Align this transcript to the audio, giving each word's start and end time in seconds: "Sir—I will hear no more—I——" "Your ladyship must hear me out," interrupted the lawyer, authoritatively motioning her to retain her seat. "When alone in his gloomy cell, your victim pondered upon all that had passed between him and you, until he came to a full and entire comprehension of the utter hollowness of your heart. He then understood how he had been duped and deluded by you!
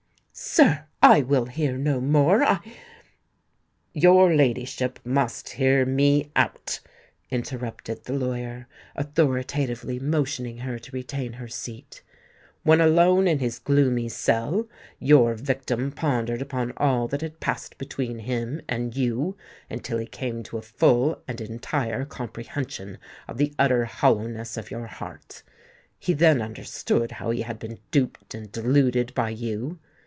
"Sir—I 0.33 1.21
will 1.21 1.45
hear 1.45 1.77
no 1.77 2.01
more—I——" 2.01 2.59
"Your 3.93 4.33
ladyship 4.33 4.97
must 5.05 5.49
hear 5.51 5.85
me 5.85 6.31
out," 6.35 6.79
interrupted 7.29 8.05
the 8.05 8.13
lawyer, 8.13 8.67
authoritatively 8.95 9.99
motioning 9.99 10.59
her 10.59 10.79
to 10.79 10.91
retain 10.95 11.33
her 11.33 11.47
seat. 11.47 12.01
"When 12.63 12.81
alone 12.81 13.27
in 13.27 13.37
his 13.37 13.59
gloomy 13.59 14.09
cell, 14.09 14.67
your 14.99 15.35
victim 15.35 15.91
pondered 15.91 16.41
upon 16.41 16.73
all 16.77 17.07
that 17.09 17.21
had 17.21 17.39
passed 17.39 17.77
between 17.77 18.19
him 18.19 18.61
and 18.67 18.95
you, 18.95 19.37
until 19.69 19.99
he 19.99 20.07
came 20.07 20.41
to 20.43 20.57
a 20.57 20.61
full 20.63 21.21
and 21.27 21.39
entire 21.39 22.03
comprehension 22.03 22.97
of 23.27 23.37
the 23.37 23.53
utter 23.59 23.85
hollowness 23.85 24.57
of 24.57 24.71
your 24.71 24.87
heart. 24.87 25.43
He 25.99 26.13
then 26.13 26.41
understood 26.41 27.13
how 27.13 27.29
he 27.29 27.43
had 27.43 27.59
been 27.59 27.79
duped 27.91 28.33
and 28.33 28.51
deluded 28.51 29.13
by 29.13 29.29
you! 29.29 29.79